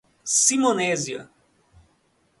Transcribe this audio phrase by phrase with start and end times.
[0.35, 1.29] Simonésia